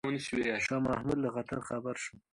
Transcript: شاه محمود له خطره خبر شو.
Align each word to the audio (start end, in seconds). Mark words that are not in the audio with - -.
شاه 0.65 0.81
محمود 0.87 1.17
له 1.23 1.29
خطره 1.35 1.61
خبر 1.69 1.95
شو. 2.03 2.13